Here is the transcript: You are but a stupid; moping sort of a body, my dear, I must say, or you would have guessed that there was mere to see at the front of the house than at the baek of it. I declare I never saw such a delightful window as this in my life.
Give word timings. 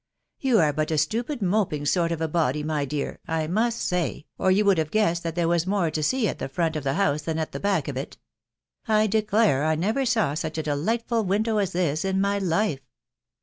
You 0.39 0.59
are 0.59 0.73
but 0.73 0.89
a 0.89 0.97
stupid; 0.97 1.43
moping 1.43 1.85
sort 1.85 2.11
of 2.11 2.21
a 2.21 2.27
body, 2.27 2.63
my 2.63 2.85
dear, 2.85 3.19
I 3.27 3.45
must 3.45 3.79
say, 3.83 4.25
or 4.35 4.49
you 4.49 4.65
would 4.65 4.79
have 4.79 4.89
guessed 4.89 5.21
that 5.21 5.35
there 5.35 5.47
was 5.47 5.67
mere 5.67 5.91
to 5.91 6.01
see 6.01 6.27
at 6.27 6.39
the 6.39 6.49
front 6.49 6.75
of 6.75 6.83
the 6.83 6.95
house 6.95 7.21
than 7.21 7.37
at 7.37 7.51
the 7.51 7.59
baek 7.59 7.87
of 7.87 7.97
it. 7.97 8.17
I 8.87 9.05
declare 9.05 9.63
I 9.63 9.75
never 9.75 10.03
saw 10.07 10.33
such 10.33 10.57
a 10.57 10.63
delightful 10.63 11.23
window 11.25 11.59
as 11.59 11.73
this 11.73 12.03
in 12.03 12.19
my 12.19 12.39
life. 12.39 12.81